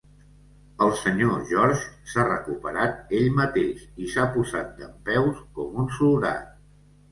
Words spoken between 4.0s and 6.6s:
i s"ha posat dempeus com un soldat.